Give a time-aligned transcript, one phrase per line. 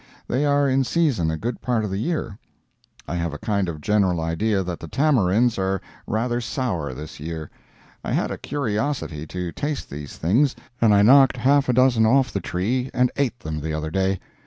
[0.27, 2.39] They are in season a good part of the year.
[3.07, 7.19] I have a kind of a general idea that the tamarinds are rather sour this
[7.19, 7.51] year.
[8.03, 12.33] I had a curiosity to taste these things, and I knocked half a dozen off
[12.33, 14.19] the tree and ate them the other day.